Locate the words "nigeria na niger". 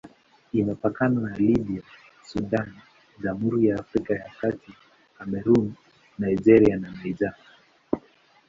6.23-7.35